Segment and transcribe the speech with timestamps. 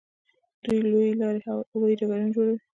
[0.63, 2.59] دوی لویې لارې او هوایي ډګرونه جوړوي.